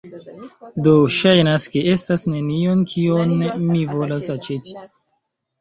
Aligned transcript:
Do, 0.87 0.93
ŝajnas, 1.15 1.67
ke 1.75 1.83
estas 1.91 2.25
nenio 2.31 2.73
kion 2.95 3.37
mi 3.69 3.87
volas 3.93 4.29
aĉeti 4.39 4.79